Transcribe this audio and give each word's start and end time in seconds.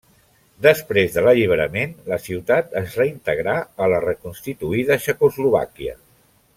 Després 0.65 1.17
de 1.17 1.23
l'alliberament, 1.25 1.93
la 2.13 2.19
ciutat 2.29 2.73
es 2.83 2.97
reintegrà 3.03 3.53
a 3.87 3.93
la 3.95 4.03
reconstituïda 4.09 4.99
Txecoslovàquia. 5.05 5.99